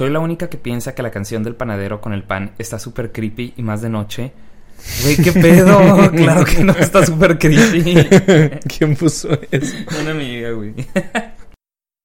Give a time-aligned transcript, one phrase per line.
[0.00, 3.12] Soy la única que piensa que la canción del panadero con el pan está súper
[3.12, 4.32] creepy y más de noche.
[5.02, 6.10] Güey, ¿qué pedo?
[6.10, 7.92] claro que no está súper creepy.
[8.78, 9.76] ¿Quién puso eso?
[10.00, 10.74] Una amiga, güey.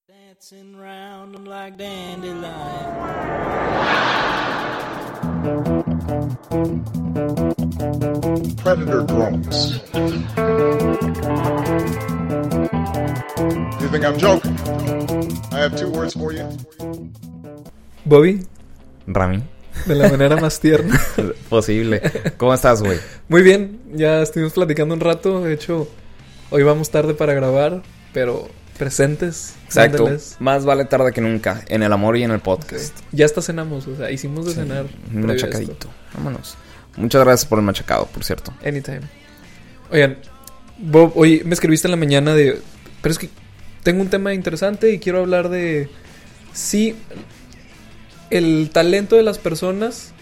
[0.06, 2.44] Dancing round 'em like dandelion.
[8.62, 9.80] Predator drones.
[13.80, 14.54] You think I'm joking?
[15.50, 16.46] I have two words for you.
[18.06, 18.46] Bobby,
[19.08, 19.42] Rami.
[19.84, 21.00] de la manera más tierna.
[21.48, 22.00] Posible.
[22.36, 22.98] ¿Cómo estás, güey?
[23.28, 25.42] Muy bien, ya estuvimos platicando un rato.
[25.42, 25.88] De hecho,
[26.50, 27.82] hoy vamos tarde para grabar,
[28.12, 29.56] pero presentes.
[29.64, 30.08] Exacto.
[30.38, 31.64] Más vale tarde que nunca.
[31.66, 32.96] En el amor y en el podcast.
[33.10, 34.86] Ya hasta cenamos, o sea, hicimos de cenar.
[35.12, 35.72] Un machacadito.
[35.72, 35.88] esto.
[36.14, 36.56] Vámonos.
[36.96, 38.54] Muchas gracias por el machacado, por cierto.
[38.64, 39.00] Anytime.
[39.90, 40.18] Oigan,
[40.78, 42.60] Bob, hoy me escribiste en la mañana de.
[43.02, 43.30] Pero es que
[43.82, 45.88] tengo un tema interesante y quiero hablar de.
[46.52, 46.94] Si
[48.30, 50.12] el talento de las personas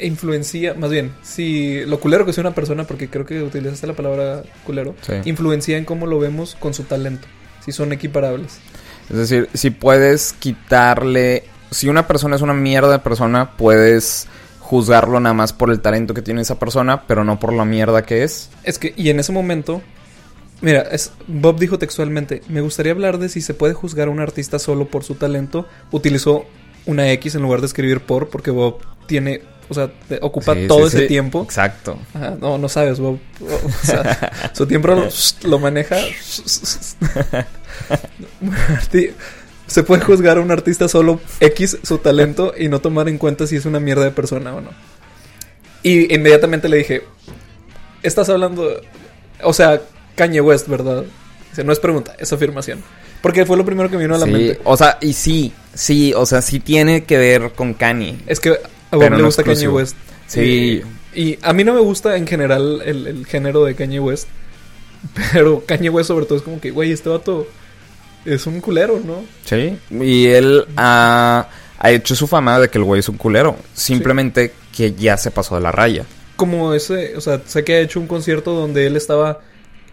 [0.00, 0.74] influencia.
[0.74, 4.42] Más bien, si lo culero que es una persona, porque creo que utilizaste la palabra
[4.64, 5.14] culero, Sí.
[5.24, 7.26] influencia en cómo lo vemos con su talento.
[7.64, 8.58] Si son equiparables.
[9.10, 11.44] Es decir, si puedes quitarle.
[11.70, 14.26] Si una persona es una mierda de persona, puedes
[14.58, 18.02] juzgarlo nada más por el talento que tiene esa persona, pero no por la mierda
[18.02, 18.50] que es.
[18.64, 19.82] Es que, y en ese momento,
[20.62, 24.20] mira, es, Bob dijo textualmente, me gustaría hablar de si se puede juzgar a un
[24.20, 25.66] artista solo por su talento.
[25.90, 26.46] Utilizó
[26.86, 30.80] una X en lugar de escribir por, porque Bob tiene, o sea, ocupa Sí, todo
[30.80, 31.06] sí, ese sí.
[31.08, 31.42] tiempo.
[31.42, 31.98] Exacto.
[32.14, 33.18] Ajá, no, no sabes, Bob.
[33.40, 35.08] O sea, su tiempo lo,
[35.44, 35.96] lo maneja.
[39.66, 43.46] Se puede juzgar a un artista solo X su talento y no tomar en cuenta
[43.46, 44.70] si es una mierda de persona o no.
[45.82, 47.02] Y inmediatamente le dije,
[48.02, 48.80] estás hablando,
[49.44, 49.80] o sea,
[50.16, 51.04] Kanye West, ¿verdad?
[51.50, 52.82] Dice, no es pregunta, es afirmación.
[53.22, 54.60] Porque fue lo primero que me vino a la Sí, mente.
[54.64, 58.18] o sea, y sí, sí, o sea, sí tiene que ver con Kanye.
[58.26, 58.58] Es que
[58.90, 59.68] a Bob le no gusta Kanye.
[59.68, 59.96] West.
[60.26, 60.82] Sí.
[61.14, 64.28] Y, y a mí no me gusta en general el, el género de Kanye West.
[65.32, 67.46] Pero Kanye West sobre todo es como que, güey, este vato
[68.24, 69.24] es un culero, ¿no?
[69.44, 69.76] Sí.
[69.90, 71.48] Y él ha,
[71.78, 73.56] ha hecho su fama de que el güey es un culero.
[73.74, 76.04] Simplemente que ya se pasó de la raya.
[76.36, 79.40] Como ese, o sea, sé que ha hecho un concierto donde él estaba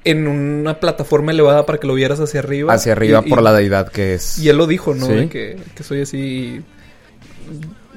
[0.09, 2.73] en una plataforma elevada para que lo vieras hacia arriba.
[2.73, 4.39] Hacia arriba Y- por y- la deidad que es.
[4.39, 5.05] Y él lo dijo, ¿no?
[5.05, 5.13] Sí.
[5.13, 6.61] De que, que soy así.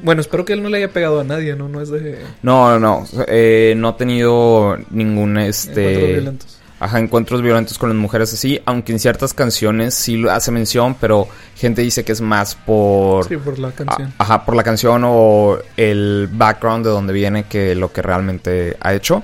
[0.02, 1.68] Bueno, espero que él no le haya pegado a nadie, ¿no?
[1.68, 3.06] No es de No, no, no.
[3.28, 6.06] Eh, no ha tenido ningún encuentros este.
[6.14, 6.56] violentos.
[6.82, 10.96] Ajá, encuentros violentos con las mujeres así, aunque en ciertas canciones sí lo hace mención,
[10.98, 13.28] pero gente dice que es más por...
[13.28, 14.14] Sí, por la canción.
[14.16, 18.78] a- ajá, por la canción o el background de donde viene que lo que realmente
[18.80, 19.22] ha hecho.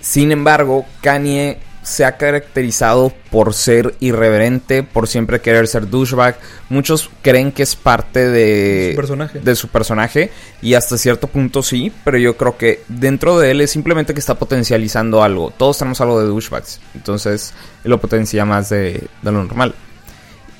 [0.00, 6.38] Sin embargo, Kanye se ha caracterizado por ser irreverente, por siempre querer ser douchebag.
[6.70, 9.38] Muchos creen que es parte de Su personaje.
[9.40, 10.30] de su personaje
[10.62, 14.20] y hasta cierto punto sí, pero yo creo que dentro de él es simplemente que
[14.20, 15.52] está potencializando algo.
[15.56, 19.74] Todos tenemos algo de douchebags, entonces él lo potencia más de, de lo normal.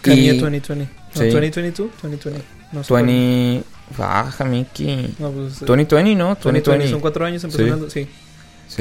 [0.03, 0.85] Kanye Y- 2020.
[1.15, 1.31] No, Sí.
[1.31, 2.43] 2022, 2020.
[2.73, 3.07] No sé cuál.
[3.07, 3.65] 20...
[3.97, 5.15] Baja, Mickey.
[5.19, 6.29] No, pues, eh, 2020, ¿no?
[6.35, 6.61] 2020.
[6.71, 6.91] 2020.
[6.91, 7.89] Son cuatro años empezando.
[7.91, 8.05] Sí.
[8.05, 8.09] Sí,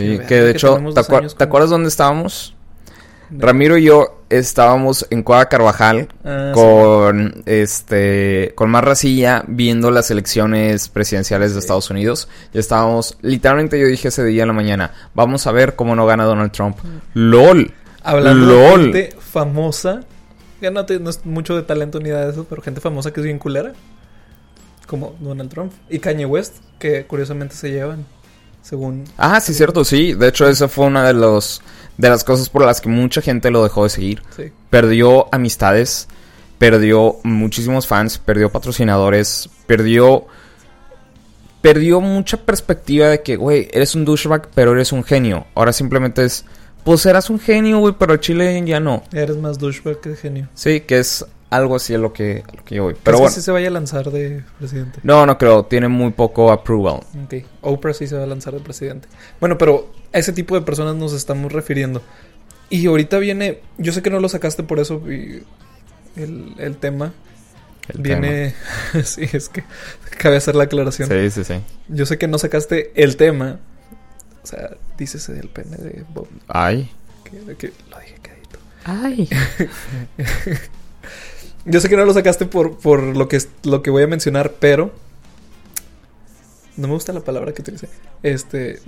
[0.01, 2.55] Verga que de que hecho, ¿te, dos acuer- años ¿te como- acuerdas dónde estábamos?
[3.35, 10.11] Ramiro y yo estábamos en Cueva Carvajal Ah, con este con más racilla viendo las
[10.11, 12.27] elecciones presidenciales de Estados Unidos.
[12.53, 16.05] Ya estábamos, literalmente yo dije ese día en la mañana, vamos a ver cómo no
[16.05, 16.77] gana Donald Trump.
[17.15, 17.73] LOL.
[18.03, 18.91] Hablando LOL.
[18.91, 20.01] de gente famosa,
[20.59, 23.11] que no, te- no es mucho de talento ni nada de eso, pero gente famosa
[23.11, 23.73] que es bien culera,
[24.85, 28.05] como Donald Trump y Kanye West, que curiosamente se llevan,
[28.63, 29.03] según...
[29.17, 30.13] Ah, sí, cierto, sí.
[30.13, 31.61] De hecho, esa fue una de los
[31.97, 34.23] de las cosas por las que mucha gente lo dejó de seguir.
[34.35, 34.51] Sí.
[34.71, 36.07] perdió amistades,
[36.57, 40.25] perdió muchísimos fans, perdió patrocinadores, perdió
[41.61, 45.45] perdió mucha perspectiva de que, güey, eres un douchebag, pero eres un genio.
[45.55, 46.43] Ahora simplemente es,
[46.83, 49.03] pues eras un genio, güey, pero Chile ya no.
[49.13, 50.49] Eres más douchebag que genio.
[50.55, 51.25] Sí, que es
[51.55, 52.93] algo así a lo que, a lo que yo voy.
[52.93, 54.99] Pero Pero que bueno, sí se vaya a lanzar de presidente.
[55.03, 57.01] no, no creo, tiene muy poco approval.
[57.25, 59.07] Ok, Oprah sí se va a lanzar de presidente.
[59.39, 62.01] Bueno, pero a ese tipo de personas nos estamos refiriendo.
[62.69, 65.43] Y ahorita viene, yo sé que no lo sacaste por eso, y
[66.15, 67.13] el, el tema
[67.89, 68.55] el viene,
[69.03, 69.63] sí, es que
[70.17, 71.09] cabe hacer la aclaración.
[71.09, 71.55] Sí, sí, sí.
[71.87, 73.59] Yo sé que no sacaste el tema,
[74.43, 76.89] o sea, dícese del pene de Bob, Ay.
[77.25, 78.59] que, que lo dije quedito.
[78.85, 79.29] Ay.
[81.65, 84.53] Yo sé que no lo sacaste por, por lo, que, lo que voy a mencionar,
[84.59, 84.91] pero...
[86.75, 87.89] No me gusta la palabra que utilicé.
[88.23, 88.79] Este...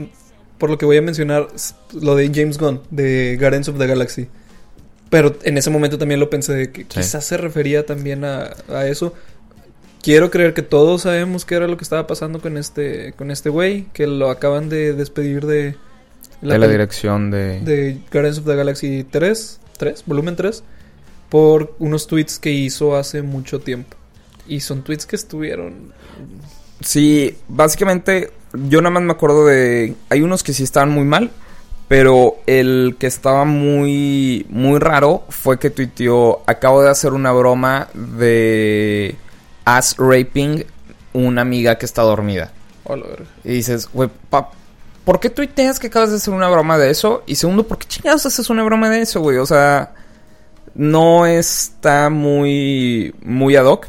[0.57, 1.47] Por lo que voy a mencionar,
[1.93, 4.27] lo de James Gunn, de Guardians of the Galaxy.
[5.09, 6.87] Pero en ese momento también lo pensé de que Sí.
[6.87, 9.13] quizás se refería también a, a eso.
[10.01, 13.49] quiero creer que todos sabemos qué era lo que estaba pasando con este con este
[13.49, 15.75] güey, que lo acaban de despedir de
[16.41, 17.59] de la dirección de...
[17.61, 20.63] de Guardians of the Galaxy 3, 3, volumen 3,
[21.35, 23.97] por unos tweets que hizo hace mucho tiempo.
[24.47, 25.91] Y son tweets que estuvieron...
[26.79, 29.95] Sí, básicamente yo nada más me acuerdo de...
[30.07, 31.31] Hay unos que sí estaban muy mal,
[31.89, 37.89] pero el que estaba muy, muy raro fue que tuiteó, acabo de hacer una broma
[37.93, 39.17] de
[39.65, 40.63] ass raping
[41.11, 42.53] una amiga que está dormida.
[42.85, 42.95] Oh.
[43.43, 44.09] Y dices, güey,
[45.03, 47.23] ¿por qué tuiteas que acabas de hacer una broma de eso?
[47.25, 49.35] Y segundo, ¿por qué chingados haces una broma de eso, güey?
[49.35, 49.95] O sea,
[50.75, 53.87] no está muy, muy ad hoc.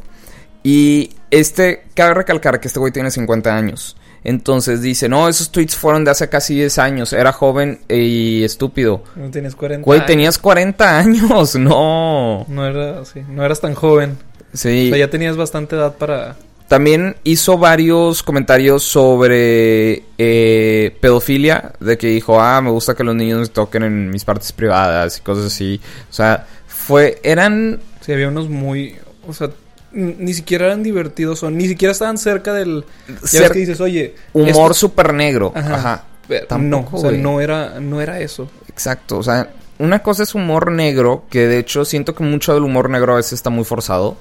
[0.63, 3.97] Y este, cabe recalcar que este güey tiene 50 años.
[4.25, 7.13] Entonces dice, no, esos tweets fueron de hace casi 10 años.
[7.13, 9.05] Era joven y estúpido.
[9.15, 10.07] No tienes 40 Güey, años.
[10.09, 12.45] tenías 40 años, no.
[12.49, 14.17] No, era, sí, no eras tan joven.
[14.53, 14.87] Sí.
[14.87, 16.37] O sea, ya tenías bastante edad para...
[16.67, 23.15] También hizo varios comentarios sobre eh, pedofilia, de que dijo, ah, me gusta que los
[23.15, 25.81] niños me toquen en mis partes privadas y cosas así.
[26.11, 26.45] O sea,
[26.87, 28.97] fue, eran, Sí, había unos muy...
[29.27, 29.51] O sea,
[29.91, 32.85] ni siquiera eran divertidos o ni siquiera estaban cerca del...
[33.09, 34.15] Ya ves Cer- que dices, oye...
[34.33, 35.53] humor súper negro.
[35.55, 35.75] Ajá.
[35.75, 36.05] Ajá.
[36.29, 38.49] Pero Tampoco, no, o sea, no era, no era eso.
[38.69, 42.63] Exacto, o sea, una cosa es humor negro, que de hecho siento que mucho del
[42.63, 44.17] humor negro a veces está muy forzado,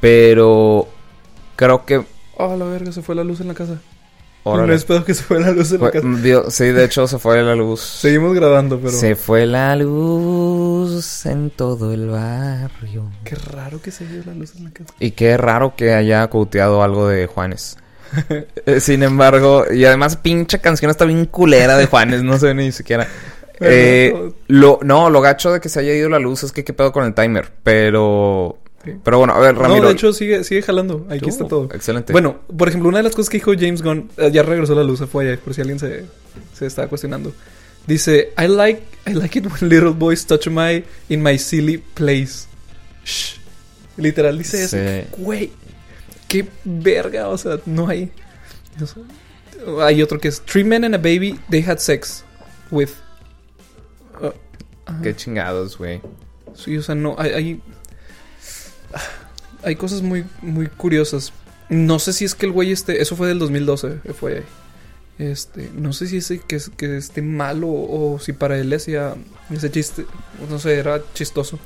[0.00, 0.88] pero
[1.56, 2.04] creo que...
[2.36, 3.78] Oh, la verga, se fue la luz en la casa.
[4.50, 6.06] Órale, No es pedo que se fue la luz en la casa.
[6.22, 7.80] dio- sí, de hecho se fue la luz.
[8.00, 8.90] Seguimos grabando, pero...
[8.92, 13.10] Se fue la luz en todo el barrio.
[13.24, 14.92] Qué raro que se vio la luz en la casa.
[15.00, 17.76] Y qué raro que haya coteado algo de Juanes.
[18.66, 22.72] Eh, Sin embargo, y además pinche canción está bien culera de Juanes, no sé ni
[22.72, 23.06] siquiera.
[23.58, 26.74] Eh, lo, no, lo gacho de que se haya ido la luz es que qué
[26.74, 27.50] pedo con el timer.
[27.62, 28.98] Pero, Sí.
[29.02, 29.82] pero bueno, a ver, Ramiro.
[29.82, 31.06] No, de hecho sigue, sigue jalando.
[31.10, 31.68] Aquí Uh, está todo.
[31.74, 32.12] Excelente.
[32.12, 34.84] Bueno, por ejemplo, una de las cosas que dijo James Gunn, eh, ya regresó la
[34.84, 36.04] luz, se fue allá, por si alguien se,
[36.54, 37.32] se estaba cuestionando.
[37.86, 42.46] Dice, I like, I like it when little boys touch my, in my silly place.
[43.04, 43.36] Shh.
[43.96, 44.76] Literal dice eso.
[44.76, 45.08] Sí.
[45.22, 45.52] Güey,
[46.28, 48.10] qué verga, o sea, no hay...
[49.80, 52.24] Hay otro que es, three men and a baby, they had sex
[52.70, 52.90] with...
[54.20, 54.26] uh,
[54.84, 55.00] ajá.
[55.02, 56.00] Qué chingados, güey.
[56.54, 57.60] Sí, o sea, no, hay, hay,
[59.66, 61.32] hay cosas muy, muy curiosas.
[61.68, 64.44] No sé si es que el güey este, eso fue del 2012, eh, fue,
[65.18, 69.14] este, no sé si ese que, es- que esté malo o si para él hacía
[69.50, 70.06] ese chiste,
[70.48, 71.58] no sé, era chistoso.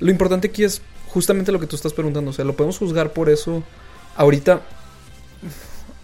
[0.00, 3.12] Lo importante aquí es justamente lo que tú estás preguntando, o sea, lo podemos juzgar
[3.12, 3.62] por eso.
[4.16, 4.62] Ahorita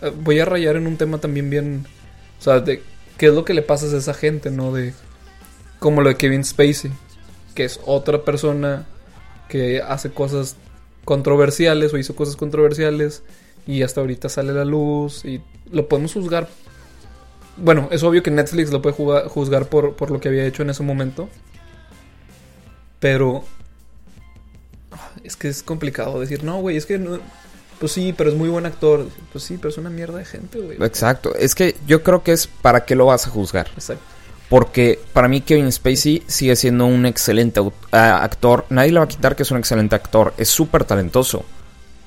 [0.03, 1.87] eh, voy a rayar en un tema también bien,
[2.39, 2.83] o sea, de
[3.17, 4.73] qué es lo que le pasa a esa gente, ¿no?
[4.73, 4.95] De
[5.79, 6.91] como lo de Kevin Spacey
[7.55, 8.87] que es otra persona
[9.49, 10.55] que hace cosas
[11.09, 13.23] controversiales o hizo cosas controversiales
[13.67, 15.41] y hasta ahorita sale la luz y
[15.73, 16.51] lo podemos juzgar.
[17.57, 18.95] Bueno, es obvio que Netflix lo puede
[19.29, 21.31] juzgar por, por lo que había hecho en ese momento.
[23.01, 23.43] Pero...
[25.25, 27.21] Es que es complicado decir, no, güey, es que no...
[27.81, 29.07] Pues sí, pero es muy buen actor.
[29.33, 30.77] Pues sí, pero es una mierda de gente, güey.
[30.83, 31.35] Exacto.
[31.35, 33.69] Es que yo creo que es para qué lo vas a juzgar.
[33.69, 34.05] Exacto.
[34.49, 37.61] Porque para mí Kevin Spacey sigue siendo un excelente
[37.93, 38.65] actor.
[38.71, 40.33] Nadie le va a quitar que es un excelente actor.
[40.39, 41.45] Es súper talentoso.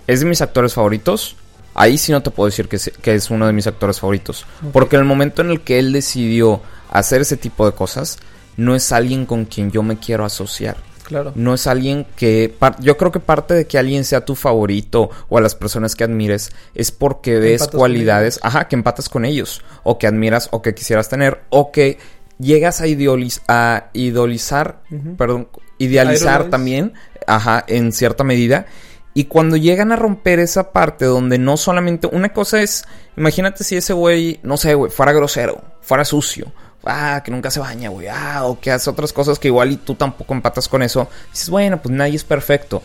[0.08, 1.36] Es de mis actores favoritos.
[1.74, 4.46] Ahí sí no te puedo decir que, es uno de mis actores favoritos.
[4.74, 8.18] Porque en el momento en el que él decidió hacer ese tipo de cosas,
[8.58, 10.78] no es alguien con quien yo me quiero asociar.
[11.04, 11.34] Claro.
[11.36, 12.56] No es alguien que...
[12.80, 16.04] Yo creo que parte de que alguien sea tu favorito o a las personas que
[16.04, 18.40] admires es porque ves cualidades...
[18.42, 19.62] Ajá, que empatas con ellos.
[19.84, 21.42] O que admiras o que quisieras tener.
[21.50, 22.00] O que
[22.42, 24.82] llegas a, idolizar...
[25.18, 26.94] Perdón, idealizar también.
[27.28, 28.66] Ajá, en cierta medida.
[29.14, 32.08] Y cuando llegan a romper esa parte donde no solamente...
[32.08, 32.86] Una cosa es...
[33.18, 36.52] Imagínate si ese güey, no sé, güey, fuera grosero, fuera sucio.
[36.86, 38.08] Ah, que nunca se baña, güey.
[38.08, 41.10] Ah, o que hace otras cosas que igual y tú tampoco empatas con eso.
[41.32, 42.82] Dices, bueno, pues nadie es perfecto.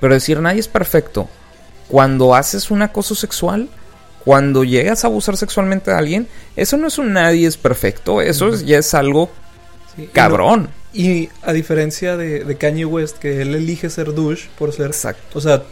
[0.00, 1.28] Pero decir nadie es perfecto.
[1.88, 3.68] Cuando haces un acoso sexual,
[4.24, 8.20] cuando llegas a abusar sexualmente de alguien, eso no es un nadie es perfecto.
[8.20, 9.30] Eso es- ya es algo
[9.96, 10.68] Sí, y no- cabrón.
[10.92, 14.86] Y a diferencia de, de Kanye West, que él elige ser douche por ser...
[14.86, 15.38] Exacto.
[15.38, 15.62] O sea,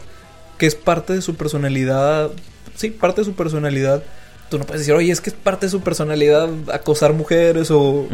[0.57, 2.31] que es parte de su personalidad.
[2.75, 4.01] Sí, parte de su personalidad.
[4.49, 8.07] Tú no puedes decir, oye, es que es parte de su personalidad acosar mujeres o...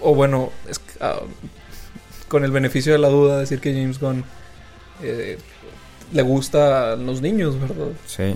[0.00, 1.20] O bueno, es ah,
[2.26, 4.24] con el beneficio de la duda decir que James Gunn
[5.02, 5.38] eh,
[6.12, 7.88] le gusta a los niños, ¿verdad?
[8.06, 8.34] Sí,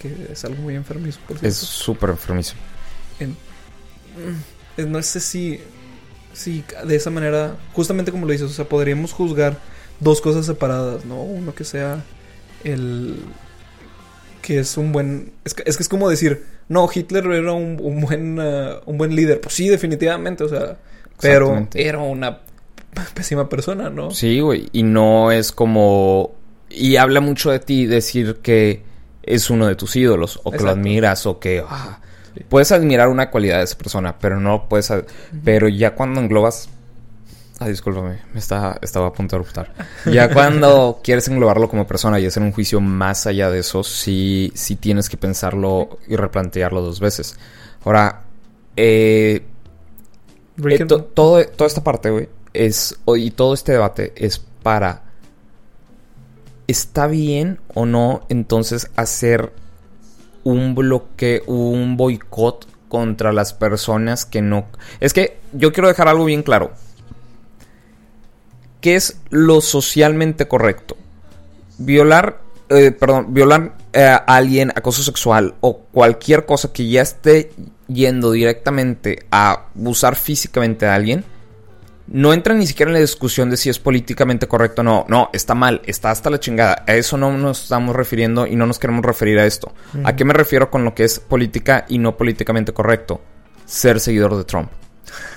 [0.00, 2.54] Que es algo muy enfermizo, por es súper enfermizo.
[3.18, 3.30] En-
[4.76, 5.60] mm, no sé si,
[6.32, 9.58] si de esa manera, justamente como lo dices, o sea, podríamos juzgar
[10.00, 11.22] dos cosas separadas, ¿no?
[11.22, 12.04] Uno que sea
[12.64, 13.16] el,
[14.42, 15.32] que es un buen...
[15.44, 18.98] Es que es, que es como decir, no, Hitler era un, un buen, uh, un
[18.98, 19.40] buen líder.
[19.40, 20.76] Pues sí, definitivamente, o sea,
[21.20, 22.40] pero era una
[23.14, 24.10] pésima persona, ¿no?
[24.10, 24.68] Sí, güey.
[24.72, 26.34] Y no es como.
[26.68, 28.82] Y habla mucho de ti decir que
[29.26, 31.62] es uno de tus ídolos, o que lo admiras, o que.
[31.68, 31.98] ah.
[32.50, 34.92] Puedes admirar una cualidad de esa persona, pero no puedes.
[35.44, 36.68] Pero ya cuando englobas.
[37.58, 39.72] Ah, discúlpame, me está, estaba a punto de eruptar.
[40.12, 44.52] Ya cuando quieres englobarlo como persona y hacer un juicio más allá de eso, sí,
[44.54, 47.38] sí tienes que pensarlo y replantearlo dos veces.
[47.82, 48.24] Ahora,
[48.76, 49.42] eh,
[50.68, 52.94] eh, to- todo, toda esta parte, güey, es.
[53.16, 55.04] Y todo este debate es para.
[56.66, 59.52] ¿Está bien o no entonces hacer
[60.46, 64.66] un bloque, un boicot contra las personas que no.
[65.00, 66.72] Es que yo quiero dejar algo bien claro.
[68.80, 70.96] ¿Qué es lo socialmente correcto?
[71.78, 77.50] Violar, eh, perdón, violar eh, a alguien, acoso sexual o cualquier cosa que ya esté
[77.88, 81.24] yendo directamente a abusar físicamente a alguien,
[82.08, 85.04] no entra ni siquiera en la discusión de si es políticamente correcto o no.
[85.08, 86.84] No, está mal, está hasta la chingada.
[86.86, 89.72] A eso no nos estamos refiriendo y no nos queremos referir a esto.
[90.04, 93.20] ¿A qué me refiero con lo que es política y no políticamente correcto?
[93.64, 94.70] Ser seguidor de Trump.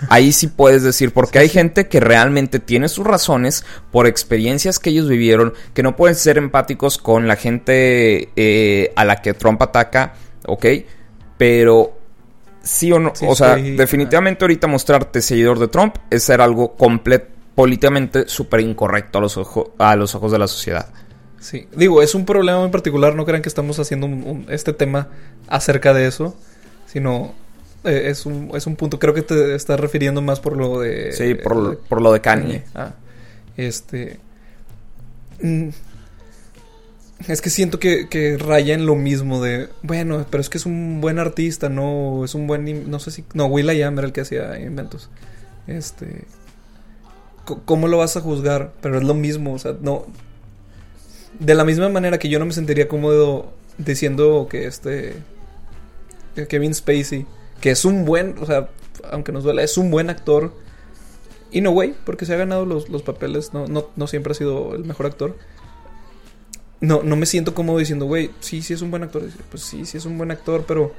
[0.09, 4.89] Ahí sí puedes decir, porque hay gente que realmente tiene sus razones por experiencias que
[4.89, 9.61] ellos vivieron, que no pueden ser empáticos con la gente eh, a la que Trump
[9.61, 10.65] ataca, ¿ok?
[11.38, 11.98] Pero
[12.69, 16.39] sí o no, Sí, o sea, estoy- definitivamente ahorita mostrarte seguidor de Trump es ser
[16.41, 16.75] algo
[17.55, 20.88] políticamente súper incorrecto a los, ojo- a los ojos de la sociedad.
[21.39, 24.73] Sí, digo, es un problema muy particular, no crean que estamos haciendo un- un- este
[24.73, 25.07] tema
[25.47, 26.35] acerca de eso,
[26.85, 27.33] sino
[27.85, 31.11] eh, es, un, es un punto, creo que te estás refiriendo más por lo de...
[31.13, 32.63] Sí, por, lo- de por lo de Kanye.
[32.75, 32.91] Ah,
[33.57, 34.19] este...
[37.27, 39.69] Es que siento que, que raya en lo mismo de...
[39.81, 42.23] Bueno, pero es que es un buen artista, no...
[42.23, 42.89] Es un buen...
[42.89, 43.25] No sé si...
[43.33, 45.09] No, Will I Am era el que hacía inventos.
[45.67, 46.25] Este...
[47.65, 48.73] ¿Cómo lo vas a juzgar?
[48.81, 50.05] Pero es lo mismo, o sea, no...
[51.39, 55.15] De la misma manera que yo no me sentiría cómodo diciendo que este...
[56.35, 57.25] que Kevin Spacey,
[57.59, 58.35] que es un buen...
[58.39, 58.69] O sea,
[59.11, 60.53] aunque nos duela, es un buen actor.
[61.51, 64.35] Y no, güey, porque se ha ganado los, los papeles, no, no, no siempre ha
[64.35, 65.35] sido el mejor actor.
[66.81, 69.24] No, no me siento cómodo diciendo, güey, sí, sí es un buen actor.
[69.50, 70.93] Pues sí, sí es un buen actor, pero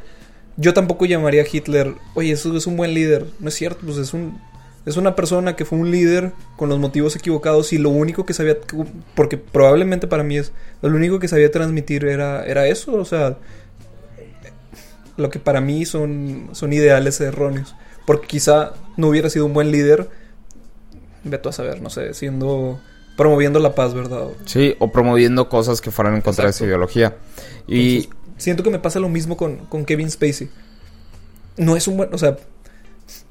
[0.57, 3.27] yo tampoco llamaría a Hitler, oye, eso es un buen líder.
[3.39, 4.39] No es cierto, pues es un
[4.87, 8.33] es una persona que fue un líder con los motivos equivocados y lo único que
[8.33, 8.57] sabía,
[9.15, 13.37] porque probablemente para mí es, lo único que sabía transmitir era, era eso, o sea,
[15.17, 17.75] lo que para mí son, son ideales erróneos.
[18.07, 20.09] Porque quizá no hubiera sido un buen líder,
[21.25, 22.81] veto a saber, no sé, siendo,
[23.21, 24.29] promoviendo la paz, ¿verdad?
[24.47, 26.65] Sí, o promoviendo cosas que fueran en contra de Exacto.
[26.65, 27.17] ideología.
[27.67, 30.49] Y Entonces, siento que me pasa lo mismo con, con Kevin Spacey.
[31.59, 32.39] No es un buen, o sea,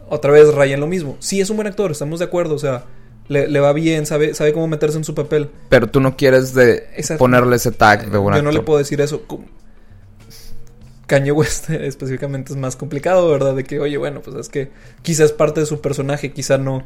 [0.08, 1.17] otra vez Ryan lo mismo.
[1.19, 2.84] Sí es un buen actor, estamos de acuerdo, o sea,
[3.29, 5.50] le, le va bien, sabe, sabe cómo meterse en su papel.
[5.69, 7.17] pero tú no quieres de Exacto.
[7.17, 9.24] ponerle ese tag de buen Yo no le puedo decir eso.
[11.08, 13.55] Kanye West específicamente es más complicado, ¿verdad?
[13.55, 14.69] De que, oye, bueno, pues es que
[15.01, 16.84] quizás parte de su personaje, quizá no.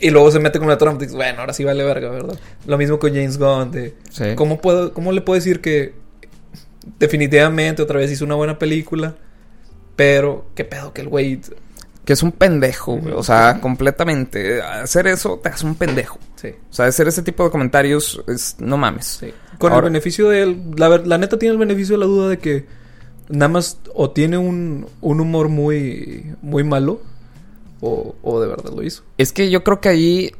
[0.00, 2.38] Y luego se mete con la Trump y dices, bueno, ahora sí vale verga, ¿verdad?
[2.66, 4.24] Lo mismo con James Gunn, de Sí.
[4.34, 5.92] ¿cómo, puedo, ¿cómo le puedo decir que
[6.98, 9.16] definitivamente otra vez hizo una buena película,
[9.96, 11.40] pero qué pedo que el güey...
[12.04, 13.14] Que es un pendejo, güey.
[13.14, 14.62] O sea, completamente.
[14.62, 16.18] Hacer eso te hace un pendejo.
[16.36, 18.56] Sí, O sea, hacer ese tipo de comentarios es...
[18.58, 19.06] No mames.
[19.06, 19.32] sí.
[19.58, 22.28] Con Ahora- el beneficio de él, la, la neta tiene el beneficio de la duda
[22.30, 22.64] de que
[23.28, 27.02] nada más o tiene un, un humor muy, muy malo
[27.80, 29.02] o, o de verdad lo hizo.
[29.18, 30.32] Es que yo creo que ahí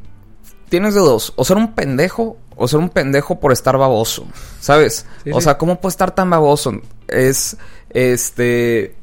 [0.69, 1.33] tienes de dos.
[1.37, 4.27] O ser un pendejo o ser un pendejo por estar baboso.
[4.61, 5.07] ¿Sabes?
[5.25, 6.73] Sí, o sea, ¿cómo puede estar tan baboso?
[7.09, 7.57] Es...
[7.91, 8.97] Este...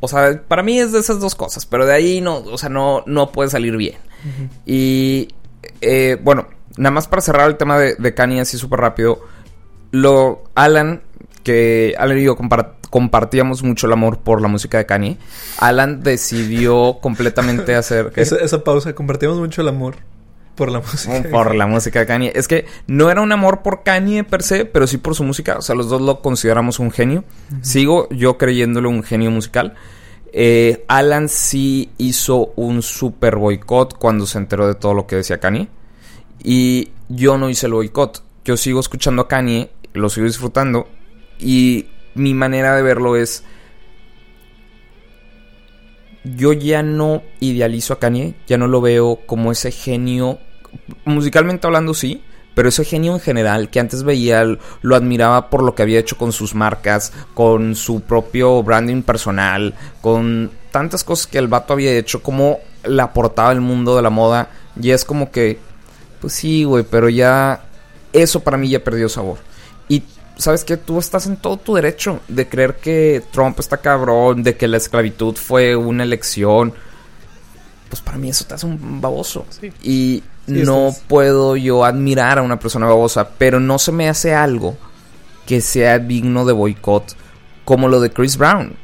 [0.00, 1.66] O sea, para mí es de esas dos cosas.
[1.66, 2.36] Pero de ahí no...
[2.36, 3.96] O sea, no, no puede salir bien.
[4.66, 5.28] Y...
[5.80, 9.20] eh, bueno, nada más para cerrar el tema de, de Kanye así súper rápido.
[9.90, 10.44] Lo...
[10.54, 11.02] Alan...
[11.44, 15.18] Que Alan y yo compar- compartíamos mucho el amor por la música de Kanye.
[15.58, 18.12] Alan decidió completamente hacer...
[18.16, 19.94] Esa, esa pausa, compartimos mucho el amor
[20.56, 21.22] por la música.
[21.30, 22.32] Por la música de Kanye.
[22.34, 25.58] Es que no era un amor por Kanye per se, pero sí por su música.
[25.58, 27.24] O sea, los dos lo consideramos un genio.
[27.60, 29.74] Sigo yo creyéndolo un genio musical.
[30.32, 35.38] Eh, Alan sí hizo un super boicot cuando se enteró de todo lo que decía
[35.40, 35.68] Kanye.
[36.42, 38.22] Y yo no hice el boicot.
[38.44, 40.88] Yo sigo escuchando a Kanye, lo sigo disfrutando.
[41.38, 43.44] Y mi manera de verlo es.
[46.24, 50.38] Yo ya no idealizo a Kanye, ya no lo veo como ese genio.
[51.04, 52.22] Musicalmente hablando, sí,
[52.54, 54.44] pero ese genio en general que antes veía,
[54.80, 59.74] lo admiraba por lo que había hecho con sus marcas, con su propio branding personal,
[60.00, 64.10] con tantas cosas que el vato había hecho, como le aportaba el mundo de la
[64.10, 64.50] moda,
[64.80, 65.58] y es como que,
[66.20, 67.64] pues sí, güey, pero ya
[68.12, 69.38] eso para mí ya perdió sabor.
[69.88, 70.02] Y
[70.36, 74.56] sabes que tú estás en todo tu derecho de creer que Trump está cabrón, de
[74.56, 76.72] que la esclavitud fue una elección.
[77.88, 79.46] Pues para mí eso te hace un baboso.
[79.50, 79.72] Sí.
[79.82, 84.08] Y Sí, no estás- puedo yo admirar a una persona babosa, pero no se me
[84.08, 84.76] hace algo
[85.46, 87.14] que sea digno de boicot
[87.64, 88.76] como lo de Chris Brown.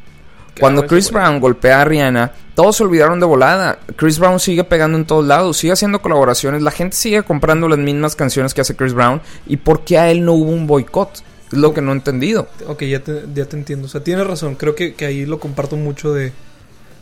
[0.59, 1.11] Cuando Chris.
[1.11, 3.79] Brown golpea a Rihanna, todos se olvidaron de volada.
[3.97, 7.79] Chris Brown sigue pegando en todos lados, sigue haciendo colaboraciones, la gente sigue comprando las
[7.79, 9.23] mismas canciones que hace Chris Brown.
[9.47, 11.23] ¿Y por qué a él no hubo un boicot?
[11.53, 12.49] Es lo que no he entendido.
[12.67, 13.87] Ok, ya te, ya te entiendo.
[13.87, 14.55] O sea, tienes razón.
[14.55, 16.33] Creo que, que ahí lo comparto mucho de...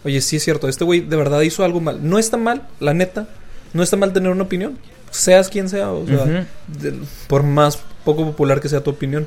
[0.05, 0.69] Oye, sí es cierto.
[0.69, 2.09] Este güey de verdad hizo algo mal.
[2.09, 3.28] No está mal, la neta.
[3.75, 4.78] No está mal tener una opinión.
[5.11, 5.90] Seas quien sea.
[5.93, 6.47] O sea,
[7.26, 9.26] por más poco popular que sea tu opinión.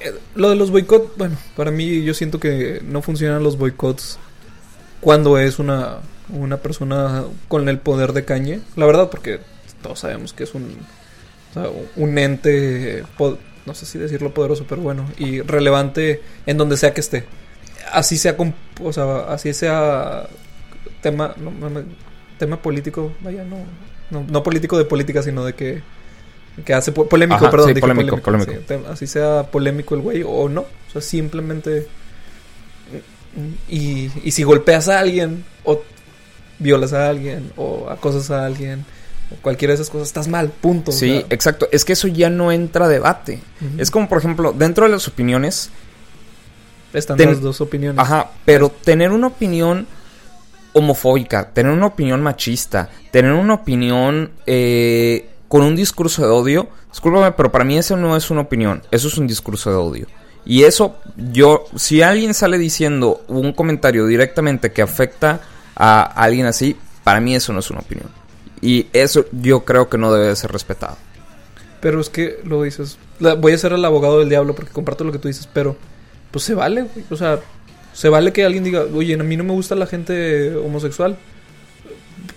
[0.00, 4.18] Eh, lo de los boicots, bueno, para mí yo siento que no funcionan los boicots
[5.00, 5.98] cuando es una,
[6.30, 8.60] una persona con el poder de cañe.
[8.76, 9.40] La verdad, porque
[9.82, 10.76] todos sabemos que es un,
[11.50, 13.04] o sea, un ente,
[13.66, 17.24] no sé si decirlo poderoso, pero bueno, y relevante en donde sea que esté.
[17.92, 18.36] Así sea,
[18.82, 20.28] o sea, así sea
[21.00, 21.84] tema, no, no me-
[22.38, 23.58] tema político, vaya, no,
[24.10, 25.82] no, no político de política, sino de que,
[26.64, 28.52] que hace po- polémico, Ajá, perdón, sí, dije polémico, polémico.
[28.52, 31.86] sí, así sea polémico el güey o no, o sea, simplemente
[33.68, 35.82] y, y si golpeas a alguien o
[36.58, 38.84] violas a alguien o acosas a alguien
[39.40, 40.90] cualquiera de esas cosas, estás mal, punto.
[40.90, 41.68] o Sí, sea, exacto.
[41.72, 43.40] Es que eso ya no entra a debate.
[43.78, 45.70] Es como, por ejemplo, dentro de las opiniones,
[46.92, 47.98] están ten- las dos opiniones.
[47.98, 49.86] Ajá, pero tener una opinión
[50.74, 57.32] homofóbica, tener una opinión machista, tener una opinión eh, con un discurso de odio, discúlpame,
[57.32, 60.06] pero para mí eso no es una opinión, eso es un discurso de odio.
[60.44, 65.40] Y eso, yo, si alguien sale diciendo un comentario directamente que afecta
[65.76, 68.08] a alguien así, para mí eso no es una opinión.
[68.62, 70.96] Y eso yo creo que no debe de ser respetado.
[71.80, 72.96] Pero es que lo dices.
[73.18, 75.76] la- voy a ser el abogado del diablo porque comparto lo que tú dices, pero
[76.30, 77.04] pues se vale, güey.
[77.10, 77.40] O sea,
[77.92, 81.18] se vale que alguien diga, oye, a mí no me gusta la gente homosexual.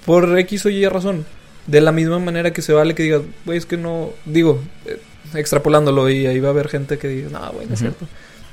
[0.05, 1.25] Por X o Y razón.
[1.67, 4.09] De la misma manera que se vale que digas, güey, es que no.
[4.25, 4.99] Digo, eh,
[5.33, 8.07] extrapolándolo y ahí va a haber gente que diga, no, güey, no es cierto.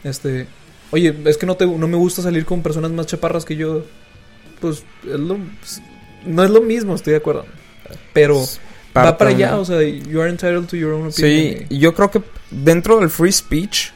[0.05, 0.47] Este,
[0.91, 3.83] oye, es que no, te, no me gusta salir con personas más chaparras que yo.
[4.61, 5.39] Pues, es lo-
[6.27, 7.45] no es lo mismo, estoy de acuerdo.
[8.13, 8.41] Pero
[8.97, 11.67] va para de- allá, o sea, you are entitled to your own Sí, opinion.
[11.71, 13.91] y yo creo que dentro del free speech,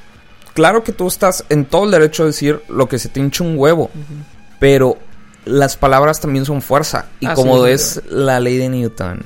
[0.55, 3.45] claro que tú estás en todo el derecho a decir lo que se te hincha
[3.45, 3.91] un huevo,
[4.59, 4.97] pero
[5.45, 7.07] las palabras también son fuerza.
[7.21, 9.23] Y Ah, como sí, es la ley de Newton,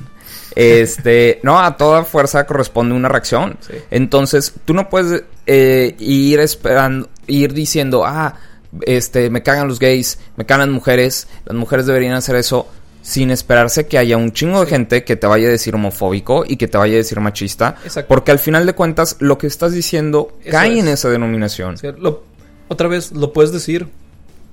[0.55, 3.57] este, no, a toda fuerza corresponde una reacción.
[3.61, 3.73] Sí.
[3.89, 8.35] Entonces, tú no puedes eh, ir esperando, ir diciendo, ah,
[8.81, 12.67] este, me cagan los gays, me cagan las mujeres, las mujeres deberían hacer eso,
[13.01, 16.57] sin esperarse que haya un chingo de gente que te vaya a decir homofóbico y
[16.57, 17.75] que te vaya a decir machista.
[17.83, 18.07] Exacto.
[18.07, 20.93] Porque al final de cuentas, lo que estás diciendo Eso cae en es.
[20.99, 21.73] esa denominación.
[21.75, 22.23] O sea, lo-
[22.67, 23.87] otra vez, lo puedes decir.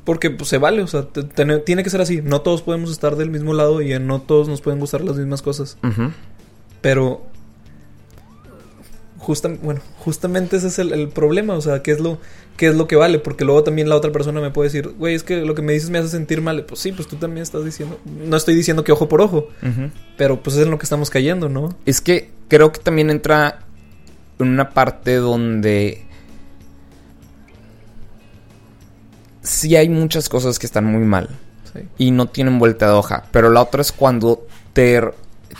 [0.05, 2.23] Porque pues, se vale, o sea, te- te- tiene que ser así.
[2.23, 5.43] No todos podemos estar del mismo lado y no todos nos pueden gustar las mismas
[5.43, 5.77] cosas.
[6.81, 7.23] Pero.
[9.29, 12.19] Justa, bueno, justamente ese es el, el problema, o sea, ¿qué es, lo,
[12.57, 13.19] ¿qué es lo que vale?
[13.19, 15.75] Porque luego también la otra persona me puede decir, güey, es que lo que me
[15.75, 16.65] dices me hace sentir mal.
[16.65, 18.01] Pues sí, pues tú también estás diciendo.
[18.07, 19.49] No estoy diciendo que ojo por ojo,
[20.17, 21.77] pero pues es en lo que estamos cayendo, ¿no?
[21.85, 23.59] Es que creo que también entra
[24.39, 26.07] en una parte donde
[29.43, 31.29] sí hay muchas cosas que están muy mal
[31.75, 31.81] Sí.
[31.99, 35.13] y no tienen vuelta de hoja, pero la otra es cuando ter-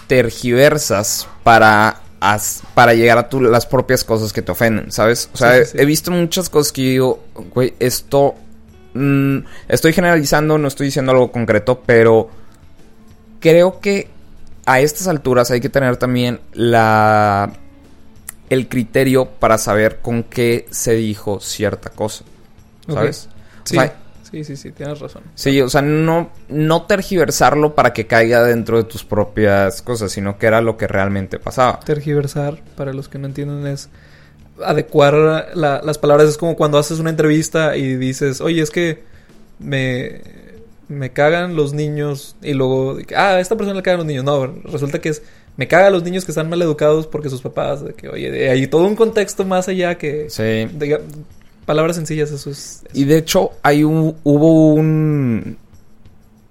[0.07, 5.29] tergiversas para as- para llegar a tu- las propias cosas que te ofenden, ¿sabes?
[5.33, 5.79] O sea, Sí, he- sí, sí.
[5.81, 8.35] he visto muchas cosas que digo, güey, esto
[8.95, 12.31] mm, estoy generalizando, no estoy diciendo algo concreto, pero
[13.41, 14.09] creo que
[14.67, 17.53] a estas alturas hay que tener también la
[18.51, 22.25] el criterio para saber con qué se dijo cierta cosa.
[22.89, 23.29] ¿Sabes?
[23.65, 23.95] Sí, O sea,
[24.31, 25.23] sí, sí, sí, tienes razón.
[25.35, 30.39] Sí, o sea, no, no tergiversarlo para que caiga dentro de tus propias cosas, sino
[30.39, 31.81] que era lo que realmente pasaba.
[31.81, 33.89] Tergiversar, para los que no entienden, es
[34.65, 36.29] adecuar la- las palabras.
[36.29, 39.03] Es como cuando haces una entrevista y dices, oye, es que
[39.59, 40.21] me,
[40.89, 42.37] me cagan los niños.
[42.43, 44.25] Y luego, ah, a esta persona le cagan los niños.
[44.25, 45.23] No, resulta que es,
[45.57, 48.51] me cagan los niños que están mal educados porque sus papás, de que, oye, de-
[48.51, 50.29] hay todo un contexto más allá que...
[50.31, 50.69] Sí.
[51.69, 52.83] Palabras sencillas, eso es...
[52.93, 55.57] Y de hecho, hay un, hubo un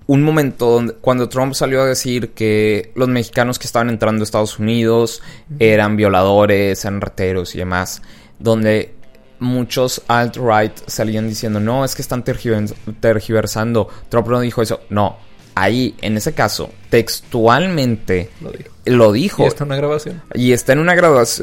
[0.10, 4.24] un momento donde, cuando Trump salió a decir que los mexicanos que estaban entrando a
[4.24, 5.22] Estados Unidos
[5.60, 8.02] eran violadores, eran rateros y demás,
[8.40, 8.94] donde
[9.40, 13.90] muchos alt-right salían diciendo, no, es que están tergiver- tergiversando.
[14.08, 14.80] Trump no dijo eso.
[14.90, 15.18] No,
[15.56, 18.70] ahí, en ese caso, textualmente Lo dijo.
[18.86, 19.44] lo dijo.
[19.44, 20.22] Y está en una grabación.
[20.34, 20.96] Y está en una,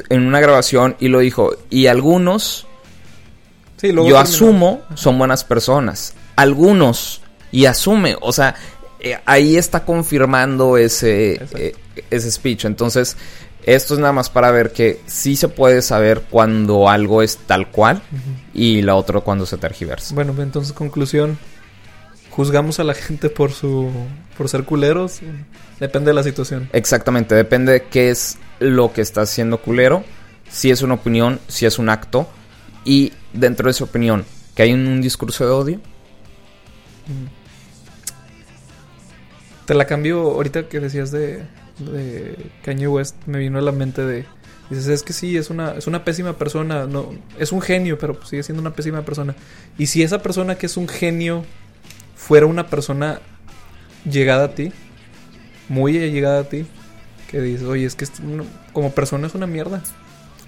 [0.09, 1.55] en una grabación y lo dijo.
[1.69, 2.67] Y algunos,
[3.77, 4.19] Sí, yo terminó.
[4.19, 6.15] asumo, son buenas personas.
[6.37, 8.17] Algunos, y asume.
[8.21, 8.55] O sea,
[9.01, 11.75] eh, ahí está confirmando ese, eh,
[12.11, 12.65] ese speech.
[12.65, 13.17] Entonces,
[13.65, 17.71] esto es nada más para ver que sí se puede saber cuando algo es tal
[17.71, 18.03] cual
[18.53, 20.15] y la otra cuando se tergiversa.
[20.15, 21.39] Bueno, entonces conclusión.
[22.31, 23.91] Juzgamos a la gente por su
[24.37, 25.21] por ser culeros.
[25.81, 26.69] Depende de la situación.
[26.73, 30.05] Exactamente, depende de qué es lo que está haciendo culero,
[30.51, 32.29] si es una opinión, si es un acto,
[32.85, 35.81] y dentro de esa opinión, que hay un, un discurso de odio.
[39.67, 41.43] Te la cambio ahorita que decías de,
[41.79, 43.17] de Kanye West.
[43.27, 44.27] Me vino a la mente de.
[44.71, 46.87] Dices, es que sí, es una, es una pésima persona.
[46.87, 49.35] No, es un genio, pero sigue siendo una pésima persona.
[49.79, 51.45] Y si esa persona que es un genio
[52.15, 53.21] fuera una persona
[54.11, 54.73] llegada a ti,
[55.69, 56.67] muy llegada a ti,
[57.31, 58.07] que dices, oye, es que
[58.73, 59.83] como persona es una mierda.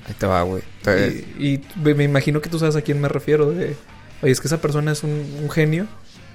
[0.07, 0.63] Ahí te va, güey.
[0.83, 1.61] Te- Y, y
[1.95, 3.51] me imagino que tú sabes a quién me refiero.
[3.51, 3.77] De,
[4.23, 5.87] oye, es que esa persona es un, un genio,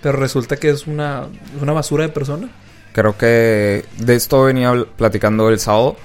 [0.01, 1.27] pero resulta que es una,
[1.61, 2.49] una basura de persona.
[2.93, 5.95] Creo que de esto venía platicando el sábado.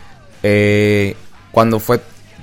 [0.43, 1.17] Eh,
[1.51, 2.01] cuando fue,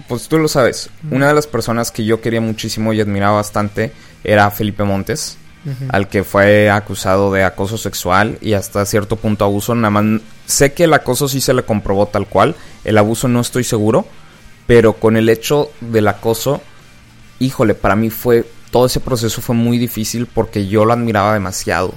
[0.08, 3.94] pues tú lo sabes, una de las personas que yo quería muchísimo y admiraba bastante
[4.24, 5.38] era Felipe Montes.
[5.88, 9.74] al que fue acusado de acoso sexual y hasta cierto punto abuso.
[9.74, 12.54] Nada más sé que el acoso sí se le comprobó tal cual.
[12.84, 14.06] El abuso no estoy seguro.
[14.68, 16.62] Pero con el hecho del acoso,
[17.40, 18.46] híjole, para mí fue.
[18.72, 21.94] Todo ese proceso fue muy difícil porque yo lo admiraba demasiado.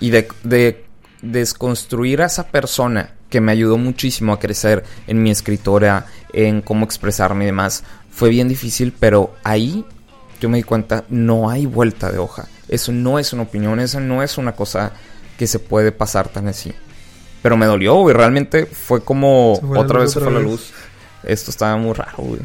[0.00, 0.84] Y de, de
[1.22, 6.84] desconstruir a esa persona que me ayudó muchísimo a crecer en mi escritora, en cómo
[6.84, 9.84] expresarme y demás, fue bien difícil, pero ahí
[10.40, 12.48] yo me di cuenta, no hay vuelta de hoja.
[12.68, 14.92] Eso no es una opinión, eso no es una cosa
[15.38, 16.72] que se puede pasar tan así.
[17.42, 18.14] Pero me dolió, güey.
[18.14, 20.50] Realmente fue como fue la otra vez se otra fue la vez.
[20.50, 20.72] luz.
[21.22, 22.40] Esto estaba muy raro, güey.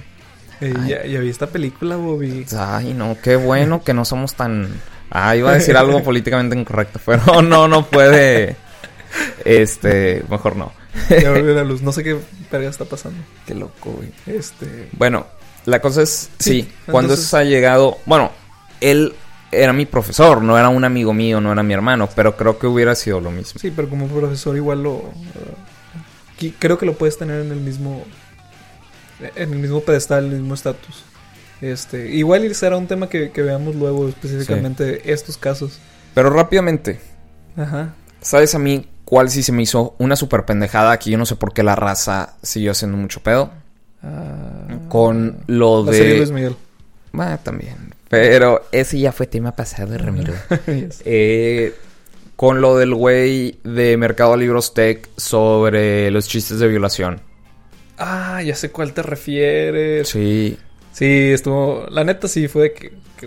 [0.61, 0.73] Ay.
[0.87, 2.45] ya, ya vi esta película, Bobby.
[2.57, 4.69] Ay, no, qué bueno que no somos tan...
[5.09, 8.55] Ah, iba a decir algo políticamente incorrecto, pero no, no puede...
[9.45, 10.71] Este, mejor no.
[11.09, 11.81] Ya volvió la luz.
[11.81, 12.17] No sé qué
[12.51, 13.23] verga está pasando.
[13.45, 14.11] Qué loco, güey.
[14.25, 14.89] Este.
[14.93, 15.25] Bueno,
[15.65, 18.31] la cosa es, sí, Sí, cuando eso ha llegado, bueno,
[18.81, 19.13] él
[19.51, 22.67] era mi profesor, no era un amigo mío, no era mi hermano, pero creo que
[22.67, 23.59] hubiera sido lo mismo.
[23.59, 24.93] Sí, pero como profesor igual lo.
[24.93, 25.13] uh,
[26.59, 28.05] creo que lo puedes tener en el mismo.
[29.35, 31.03] En el mismo pedestal, el mismo estatus.
[31.61, 32.11] Este.
[32.11, 35.79] Igual será un tema que, que veamos luego, específicamente estos casos.
[36.13, 36.99] Pero rápidamente,
[37.57, 37.93] Ajá.
[38.21, 41.35] ¿sabes a mí cuál sí se me hizo una super pendejada que yo no sé
[41.35, 43.51] por qué la raza siguió haciendo mucho pedo?
[44.03, 45.97] Ah, Con lo la de...
[45.97, 46.55] serie Luis Miguel.
[47.11, 47.93] Bueno, también.
[48.09, 50.33] Pero ese ya fue tema pasado, Ramiro.
[50.67, 51.01] Yes.
[51.05, 51.73] Eh,
[52.35, 57.21] con lo del güey de Mercado Libros Tech sobre los chistes de violación.
[57.97, 60.09] Ah, ya sé cuál te refieres.
[60.09, 60.57] Sí.
[60.93, 61.85] Sí, estuvo.
[61.89, 62.89] La neta sí fue de que.
[63.19, 63.25] que-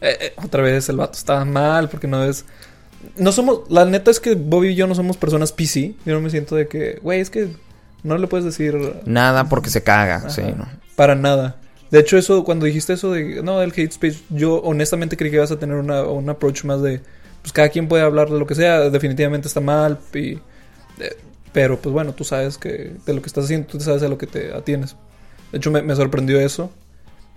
[0.00, 2.44] eh, eh, otra vez el vato estaba mal porque no es.
[3.16, 3.60] No somos.
[3.70, 5.94] La neta es que Bobby y yo no somos personas PC.
[6.04, 6.98] Yo no me siento de que.
[7.02, 7.48] Güey, es que
[8.02, 8.76] no le puedes decir.
[9.06, 10.30] Nada porque se caga, Ajá.
[10.30, 10.66] sí, ¿no?
[10.96, 11.56] Para nada.
[11.90, 13.42] De hecho, eso, cuando dijiste eso de.
[13.42, 16.82] No, del hate speech, yo honestamente creí que ibas a tener una, un approach más
[16.82, 17.00] de.
[17.42, 18.90] Pues cada quien puede hablar de lo que sea.
[18.90, 19.98] Definitivamente está mal.
[20.14, 20.32] Y,
[20.98, 21.16] eh,
[21.56, 24.18] pero pues bueno, tú sabes que de lo que estás haciendo, tú sabes a lo
[24.18, 24.94] que te atienes.
[25.50, 26.70] De hecho, me, me sorprendió eso.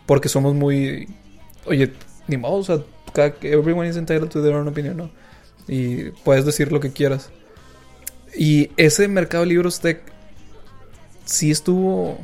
[0.06, 1.08] Porque somos muy.
[1.66, 1.94] Oye,
[2.28, 2.80] ni modo, o sea,
[3.14, 5.10] cada, everyone is entitled to their own opinion, ¿no?
[5.70, 7.30] Y puedes decir lo que quieras.
[8.36, 10.02] Y ese mercado de libros tech
[11.24, 12.20] sí estuvo.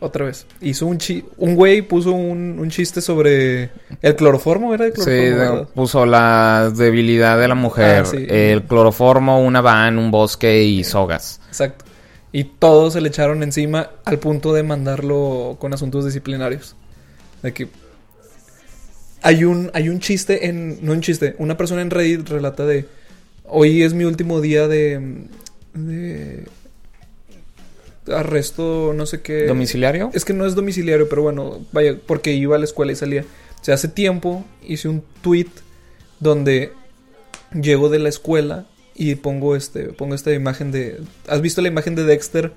[0.00, 0.46] Otra vez.
[0.60, 5.00] Hizo un chi Un güey puso un, un chiste sobre el cloroformo, ¿era el Sí,
[5.02, 5.36] cloroformo?
[5.54, 5.68] verdad?
[5.74, 8.24] puso la debilidad de la mujer, Ah, sí.
[8.28, 11.40] el cloroformo, una van, un bosque y sogas.
[11.48, 11.84] Exacto.
[12.30, 16.76] Y todos se le echaron encima al punto de mandarlo con asuntos disciplinarios.
[17.42, 17.68] De que
[19.22, 20.84] hay un, hay un chiste en.
[20.84, 21.34] No un chiste.
[21.38, 22.86] Una persona en Reddit relata de.
[23.44, 25.26] Hoy es mi último día de.
[25.74, 26.44] de
[28.14, 29.46] arresto, no sé qué.
[29.46, 30.10] ¿Domiciliario?
[30.14, 33.24] Es que no es domiciliario, pero bueno, vaya, porque iba a la escuela y salía.
[33.60, 35.48] O sea, hace tiempo hice un tweet
[36.20, 36.72] donde
[37.52, 41.94] llego de la escuela y pongo este pongo esta imagen de ¿Has visto la imagen
[41.94, 42.52] de Dexter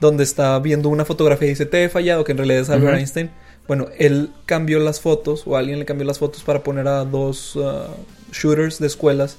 [0.00, 2.98] donde está viendo una fotografía y dice, "Te he fallado", que en realidad es Albert.
[2.98, 3.30] Einstein?
[3.68, 7.54] Bueno, él cambió las fotos o alguien le cambió las fotos para poner a dos
[7.56, 7.84] uh,
[8.32, 9.36] shooters de escuelas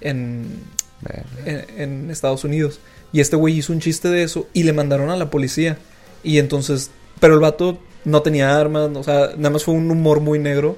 [0.00, 0.48] en,
[1.76, 2.80] en Estados Unidos.
[3.12, 5.78] Y este güey hizo un chiste de eso y le mandaron a la policía.
[6.22, 10.20] Y entonces, pero el vato no tenía armas, o sea, nada más fue un humor
[10.20, 10.76] muy negro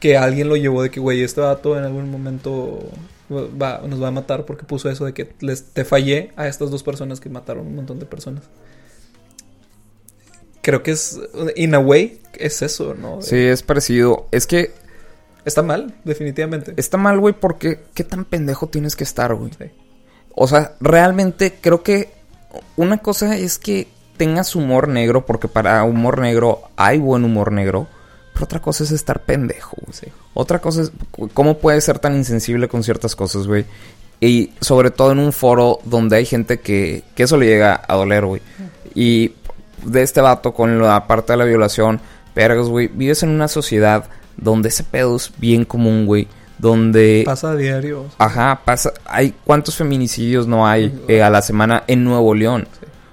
[0.00, 2.88] que alguien lo llevó de que, güey, este vato en algún momento
[3.30, 6.70] va, nos va a matar porque puso eso de que les, te fallé a estas
[6.70, 8.44] dos personas que mataron un montón de personas.
[10.62, 11.18] Creo que es,
[11.56, 13.22] in a way, es eso, ¿no?
[13.22, 14.26] Sí, es parecido.
[14.30, 14.72] Es que
[15.44, 16.74] Está mal, definitivamente.
[16.76, 19.50] está mal, güey, porque ¿qué tan pendejo tienes que estar, güey?
[19.56, 19.70] Sí.
[20.34, 22.10] O sea, realmente creo que
[22.76, 27.86] una cosa es que tengas humor negro, porque para humor negro hay buen humor negro.
[28.32, 29.76] Pero otra cosa es estar pendejo.
[29.92, 30.06] Sí.
[30.34, 30.92] Otra cosa es
[31.34, 33.64] cómo puedes ser tan insensible con ciertas cosas, güey.
[34.20, 37.94] Y sobre todo en un foro donde hay gente que, que eso le llega a
[37.94, 38.42] doler, güey.
[38.94, 39.32] Y
[39.84, 42.00] de este vato con la parte de la violación,
[42.34, 42.88] vergas, güey.
[42.88, 44.04] Vives en una sociedad
[44.36, 46.28] donde ese pedo es bien común, güey.
[46.58, 47.22] Donde...
[47.24, 48.06] Pasa a diario.
[48.18, 48.92] Ajá, pasa.
[49.04, 52.66] Hay cuántos feminicidios no hay eh, a la semana en Nuevo León.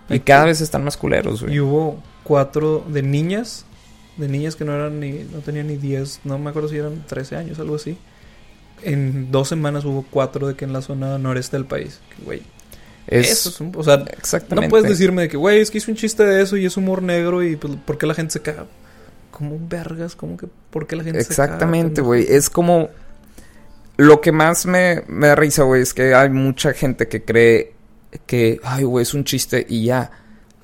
[0.09, 1.55] Y cada vez están más culeros, güey.
[1.55, 3.65] Y hubo cuatro de niñas,
[4.17, 7.03] de niñas que no eran ni, no tenían ni 10, no me acuerdo si eran
[7.07, 7.97] 13 años, algo así.
[8.81, 11.99] En dos semanas hubo cuatro de que en la zona noreste del país.
[12.23, 12.41] Güey,
[13.07, 14.67] Es eso es un, o sea, exactamente.
[14.67, 16.77] no puedes decirme de que, güey, es que hizo un chiste de eso y es
[16.77, 18.65] humor negro y pues, ¿por qué la gente se caga?
[19.31, 21.43] Como vergas, como que, ¿por qué la gente se caga?
[21.43, 22.07] Exactamente, pendejo?
[22.07, 22.25] güey.
[22.27, 22.89] Es como.
[23.97, 27.73] Lo que más me, me da risa, güey, es que hay mucha gente que cree
[28.25, 30.11] que, ay, güey, es un chiste y ya.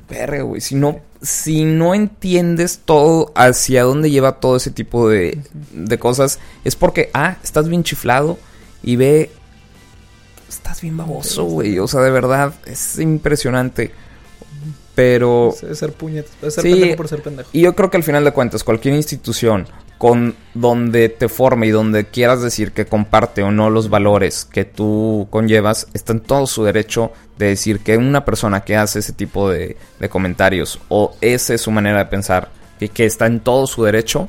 [0.09, 0.59] Verga, güey.
[0.59, 5.39] Si no, si no entiendes todo hacia dónde lleva todo ese tipo de,
[5.71, 8.37] de cosas, es porque, ah, estás bien chiflado
[8.83, 9.31] y ve.
[10.49, 11.79] Estás bien baboso, güey.
[11.79, 13.93] O sea, de verdad, es impresionante.
[14.95, 15.49] Pero.
[15.69, 15.95] Es ser
[16.41, 16.71] es ser Sí.
[16.73, 17.49] pendejo por ser pendejo.
[17.53, 19.67] Y yo creo que al final de cuentas, cualquier institución
[20.01, 24.65] con donde te forme y donde quieras decir que comparte o no los valores que
[24.65, 29.13] tú conllevas, está en todo su derecho de decir que una persona que hace ese
[29.13, 33.41] tipo de, de comentarios o esa es su manera de pensar y que está en
[33.41, 34.27] todo su derecho,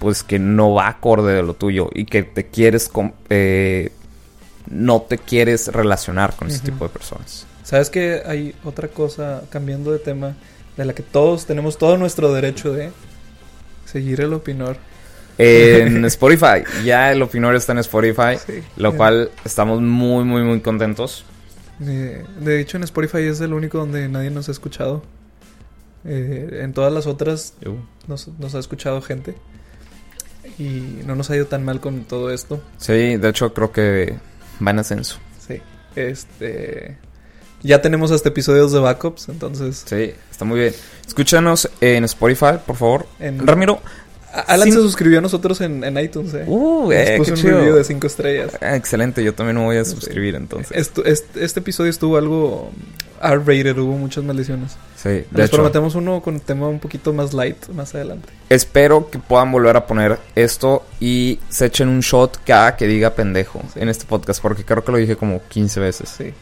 [0.00, 2.90] pues que no va acorde de lo tuyo y que te quieres,
[3.30, 3.90] eh,
[4.68, 7.46] no te quieres relacionar con ese tipo de personas.
[7.64, 10.36] ¿Sabes que hay otra cosa, cambiando de tema,
[10.76, 12.90] de la que todos tenemos todo nuestro derecho de
[13.90, 14.76] seguir el opinor?
[15.38, 18.36] En Spotify, ya el Opinor está en Spotify.
[18.44, 18.62] Sí.
[18.76, 21.24] Lo cual estamos muy, muy, muy contentos.
[21.86, 25.02] Eh, de hecho, en Spotify es el único donde nadie nos ha escuchado.
[26.04, 27.54] Eh, en todas las otras
[28.06, 29.36] nos, nos ha escuchado gente.
[30.58, 32.60] Y no nos ha ido tan mal con todo esto.
[32.78, 34.16] Sí, de hecho creo que
[34.64, 35.18] va en ascenso.
[35.46, 35.60] Sí.
[35.94, 36.98] Este.
[37.62, 39.82] Ya tenemos hasta episodios de backups, entonces.
[39.86, 40.74] Sí, está muy bien.
[41.06, 43.06] Escúchanos en Spotify, por favor.
[43.18, 43.80] En- Ramiro.
[44.46, 46.44] Alan Sin- se suscribió a nosotros en, en iTunes, eh.
[46.46, 47.58] Uh, Nos eh, puso qué un chido.
[47.58, 48.52] review de 5 estrellas.
[48.60, 50.70] Ah, excelente, yo también me voy a suscribir entonces.
[50.76, 52.70] Esto- este, este episodio estuvo algo
[53.22, 54.76] R-rated, hubo muchas maldiciones.
[54.96, 55.56] Sí, de Les hecho.
[55.56, 58.28] prometemos uno con tema un poquito más light más adelante.
[58.50, 63.14] Espero que puedan volver a poner esto y se echen un shot cada que diga
[63.14, 63.80] pendejo Sí.
[63.80, 66.10] en este podcast, porque creo que lo dije como 15 veces.
[66.16, 66.34] Sí.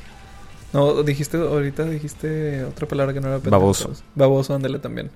[0.76, 3.58] No, dijiste, ahorita dijiste otra palabra que no era pendejo.
[3.58, 3.92] Baboso.
[4.14, 5.10] Baboso, ándale también.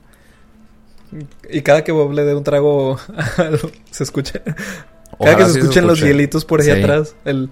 [1.51, 2.99] Y cada que Bob le dé un trago,
[3.91, 4.41] se escucha.
[4.45, 4.57] Cada
[5.19, 6.13] Ojalá que se sí escuchen los escuche.
[6.13, 6.73] hielitos por ahí Sí.
[6.73, 7.51] atrás, el,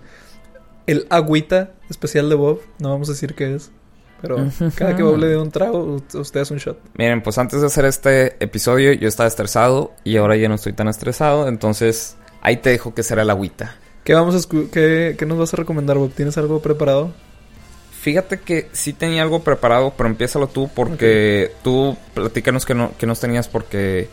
[0.87, 3.71] el agüita especial de Bob, no vamos a decir qué es.
[4.23, 4.37] Pero
[4.75, 6.79] cada que Bob le dé un trago, usted hace un shot.
[6.97, 10.73] Miren, pues antes de hacer este episodio yo estaba estresado y ahora ya no estoy
[10.73, 13.77] tan estresado, entonces ahí te dejo que será el agüita.
[14.03, 16.11] ¿Qué, vamos a escu- qué, qué nos vas a recomendar, Bob?
[16.13, 17.13] ¿Tienes algo preparado?
[18.01, 23.07] Fíjate que sí tenía algo preparado, pero empiézalo tú porque tú platícanos que no, que
[23.07, 24.09] nos tenías porque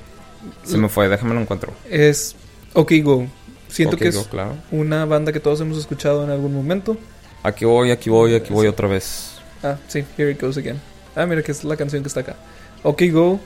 [0.64, 1.72] se me fue, déjame lo encuentro.
[1.90, 2.36] Es
[2.74, 3.28] OK Go.
[3.68, 4.56] Siento que es claro.
[4.72, 6.98] una banda que todos hemos escuchado en algún momento.
[7.44, 9.34] Aquí voy, aquí voy, aquí voy otra vez.
[9.62, 10.82] Ah, sí, Here It Goes Again.
[11.16, 12.36] Ah, mira que es la canción que está acá.
[12.84, 13.40] OK Go.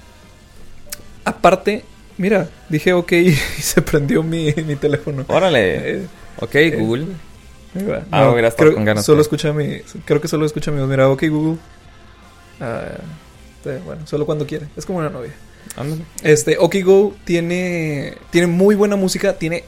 [1.25, 1.83] Aparte,
[2.17, 5.25] mira, dije OK y se prendió mi, mi teléfono.
[5.27, 5.91] Órale.
[5.91, 6.07] Eh,
[6.41, 7.03] Ok, eh, Google.
[7.03, 7.15] ahí
[8.11, 9.79] Ah, hubiera estado creo, con ganas, Solo escucha mi.
[10.05, 10.89] Creo que solo escucha mi voz.
[10.89, 11.57] Mira, OK Google.
[12.59, 12.83] Ah,
[13.65, 14.67] eh, bueno, solo cuando quiere.
[14.75, 15.33] Es como una novia.
[15.77, 16.03] Ándale.
[16.23, 19.63] Este, Okigo tiene, tiene muy buena música, tiene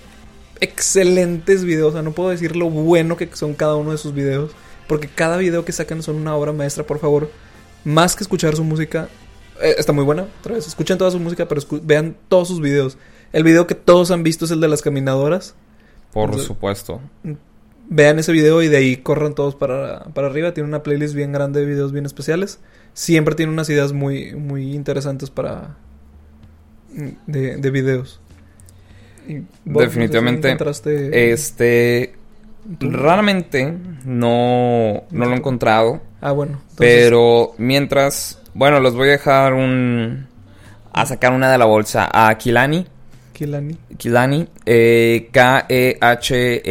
[0.60, 1.90] excelentes videos.
[1.90, 4.52] O sea, no puedo decir lo bueno que son cada uno de sus videos.
[4.88, 7.30] Porque cada video que sacan son una obra maestra, por favor.
[7.84, 9.10] Más que escuchar su música,
[9.62, 10.28] eh, está muy buena.
[10.40, 12.98] Otra vez, escuchen toda su música, pero vean todos sus videos.
[13.32, 15.56] El video que todos han visto es el de las caminadoras.
[16.12, 17.00] Por Entonces- supuesto.
[17.94, 20.54] Vean ese video y de ahí corran todos para, para arriba.
[20.54, 22.60] Tiene una playlist bien grande de videos bien especiales.
[22.94, 25.76] Siempre tiene unas ideas muy, muy interesantes para...
[27.28, 28.22] De, de videos.
[29.28, 30.50] Y, vos, no sé si Definitivamente,
[31.32, 32.16] Este.
[32.80, 33.74] Raramente
[34.06, 36.02] no, no lo he encontrado.
[36.22, 36.62] Ah, bueno.
[36.70, 40.28] entonces- Pero mientras, bueno, les voy a dejar un...
[40.94, 42.10] A sacar una de la bolsa.
[42.12, 42.86] A Kilani.
[43.42, 43.76] Kilani.
[43.98, 44.48] Kilani.
[44.68, 46.66] eh, K-E-H-L-A-N-I.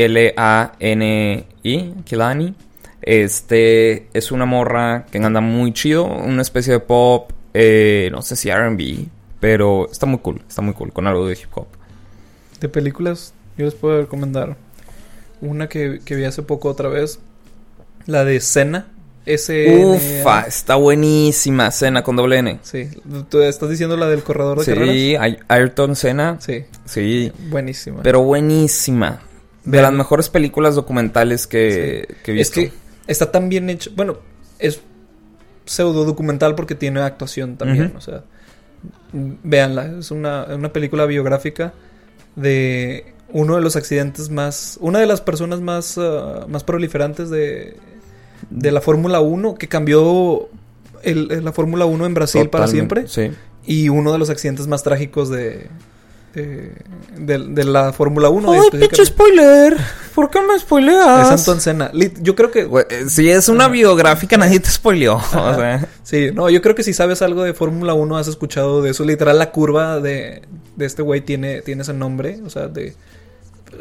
[2.04, 2.54] Kilani.
[3.02, 6.04] Este es una morra que anda muy chido.
[6.04, 7.32] Una especie de pop.
[7.54, 9.08] eh, no sé si RB.
[9.40, 10.42] Pero está muy cool.
[10.46, 10.92] Está muy cool.
[10.92, 11.66] Con algo de hip hop.
[12.60, 14.56] De películas, yo les puedo recomendar
[15.40, 17.18] una que, que vi hace poco otra vez.
[18.06, 18.86] La de Cena.
[19.26, 21.70] Ufa, está buenísima.
[21.70, 22.58] Cena con doble N.
[22.62, 22.88] Sí.
[23.28, 24.94] ¿Tú estás diciendo la del corredor de carreras?
[24.94, 26.38] Sí, Ay- Ayrton Senna.
[26.40, 26.64] Sí.
[26.86, 27.30] Sí.
[27.50, 28.02] Buenísima.
[28.02, 29.20] Pero buenísima.
[29.64, 29.82] De Vean.
[29.84, 32.60] las mejores películas documentales que, que he es visto.
[32.60, 32.72] que
[33.06, 33.90] está tan bien hecho.
[33.94, 34.18] Bueno,
[34.58, 34.80] es
[35.66, 37.92] pseudo documental porque tiene actuación también.
[37.96, 38.24] O sea,
[39.12, 39.98] véanla.
[39.98, 41.74] Es una, una película biográfica
[42.36, 44.78] de uno de los accidentes más.
[44.80, 47.76] Una de las personas más, ah, más proliferantes de,
[48.48, 50.48] de la Fórmula 1 que cambió
[51.02, 53.08] el- el- la Fórmula 1 en Brasil para siempre.
[53.08, 53.30] Sí.
[53.66, 55.68] Y uno de los accidentes más trágicos de.
[56.34, 56.72] de,
[57.18, 58.52] de- de la Fórmula 1.
[58.52, 59.76] ¡Ay, pinche spoiler!
[60.14, 61.26] ¿Por qué me spoileas?
[61.32, 61.90] Es Anton Senna.
[62.20, 62.60] Yo creo que.
[62.88, 65.16] Eh, Si es una biográfica, nadie te spoileó.
[65.16, 68.80] O sea, Sí, no, yo creo que si sabes algo de Fórmula 1 has escuchado
[68.82, 69.04] de eso.
[69.04, 70.42] Literal, la curva de,
[70.76, 72.40] de este güey tiene, tiene ese nombre.
[72.46, 72.94] O sea, de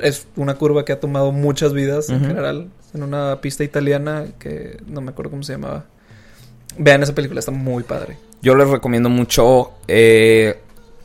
[0.01, 2.69] es una curva que ha tomado muchas vidas en general.
[2.93, 5.85] En una pista italiana que no me acuerdo cómo se llamaba.
[6.77, 8.17] Vean esa película, está muy padre.
[8.41, 10.59] yo les recomiendo mucho eh,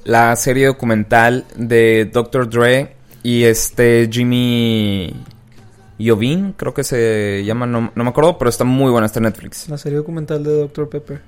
[0.04, 2.48] la serie documental de Dr.
[2.48, 5.14] Dre y este Jimmy
[5.98, 9.24] Iovine, creo que se llama, no, no me acuerdo, pero está muy buena, está en
[9.24, 9.68] Netflix.
[9.68, 10.88] La serie documental de Dr.
[10.88, 11.22] Pepper.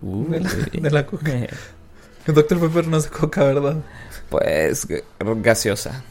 [0.00, 1.32] De la, de la coca.
[2.26, 2.60] Dr.
[2.60, 3.76] Pepper no es coca, ¿verdad?
[4.32, 4.88] Pues
[5.20, 6.02] gaseosa.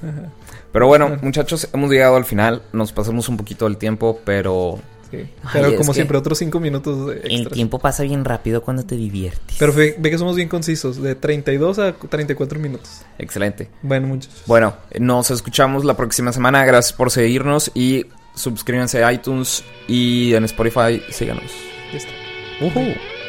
[0.71, 2.61] Pero bueno, muchachos, hemos llegado al final.
[2.71, 4.79] Nos pasamos un poquito del tiempo, pero
[5.11, 5.27] Sí.
[5.51, 9.57] Pero como siempre, otros cinco minutos de el tiempo pasa bien rápido cuando te diviertes.
[9.59, 13.01] Pero ve, ve que somos bien concisos, de 32 a 34 minutos.
[13.19, 13.69] Excelente.
[13.81, 14.43] Bueno, muchachos.
[14.45, 16.63] Bueno, nos escuchamos la próxima semana.
[16.63, 18.05] Gracias por seguirnos y
[18.35, 21.03] suscríbanse a iTunes y en Spotify.
[21.09, 21.51] Síganos.
[21.91, 22.21] Ya está.
[22.61, 23.20] I've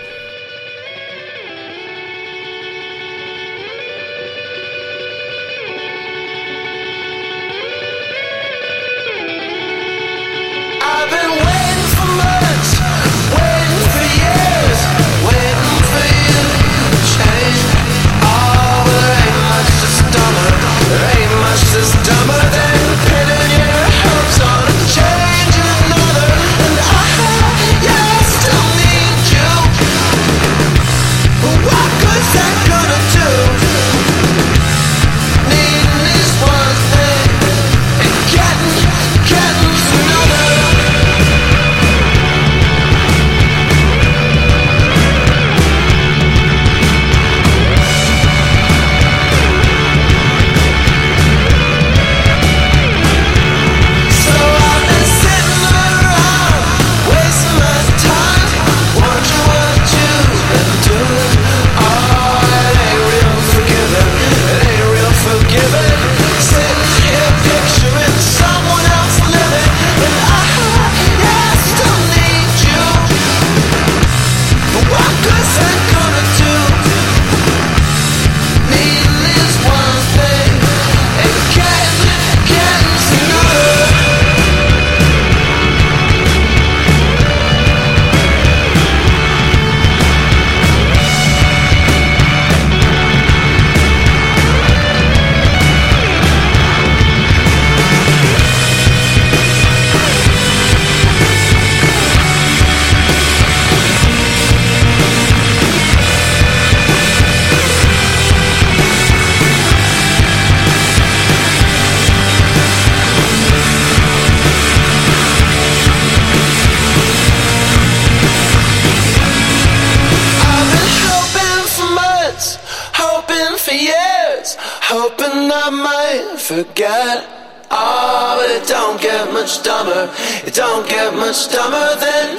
[129.53, 130.11] much dumber.
[130.47, 132.39] It don't get much dumber than